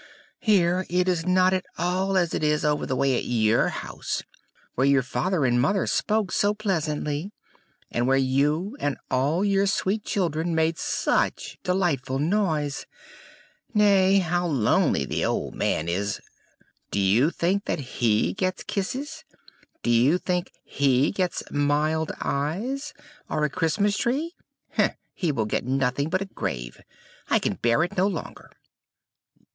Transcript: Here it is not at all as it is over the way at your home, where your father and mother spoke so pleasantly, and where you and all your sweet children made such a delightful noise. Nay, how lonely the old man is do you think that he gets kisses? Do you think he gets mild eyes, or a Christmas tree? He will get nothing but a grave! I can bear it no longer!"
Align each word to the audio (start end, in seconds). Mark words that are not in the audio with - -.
Here 0.39 0.87
it 0.89 1.07
is 1.07 1.27
not 1.27 1.53
at 1.53 1.67
all 1.77 2.17
as 2.17 2.33
it 2.33 2.43
is 2.43 2.65
over 2.65 2.87
the 2.87 2.95
way 2.95 3.15
at 3.15 3.23
your 3.23 3.69
home, 3.69 4.01
where 4.73 4.87
your 4.87 5.03
father 5.03 5.45
and 5.45 5.61
mother 5.61 5.85
spoke 5.85 6.31
so 6.31 6.55
pleasantly, 6.55 7.29
and 7.91 8.07
where 8.07 8.17
you 8.17 8.75
and 8.79 8.97
all 9.11 9.45
your 9.45 9.67
sweet 9.67 10.03
children 10.03 10.55
made 10.55 10.79
such 10.79 11.53
a 11.53 11.63
delightful 11.67 12.17
noise. 12.17 12.87
Nay, 13.75 14.17
how 14.17 14.47
lonely 14.47 15.05
the 15.05 15.23
old 15.23 15.53
man 15.53 15.87
is 15.87 16.19
do 16.89 16.99
you 16.99 17.29
think 17.29 17.65
that 17.65 17.79
he 18.01 18.33
gets 18.33 18.63
kisses? 18.63 19.23
Do 19.83 19.91
you 19.91 20.17
think 20.17 20.51
he 20.63 21.11
gets 21.11 21.43
mild 21.51 22.11
eyes, 22.19 22.95
or 23.29 23.43
a 23.43 23.51
Christmas 23.51 23.95
tree? 23.95 24.33
He 25.13 25.31
will 25.31 25.45
get 25.45 25.63
nothing 25.63 26.09
but 26.09 26.23
a 26.23 26.25
grave! 26.25 26.81
I 27.29 27.37
can 27.37 27.53
bear 27.53 27.83
it 27.83 27.95
no 27.95 28.07
longer!" 28.07 28.49